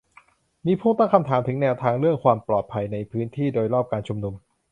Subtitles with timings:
[0.65, 4.33] มีผู้ตั้งคำถามถึงแนวทางเรื่องความปลอดภัยในพื้นที่โดยรอบการชุมนุม